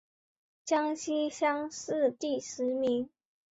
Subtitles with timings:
[0.65, 3.07] 江西乡试第十名。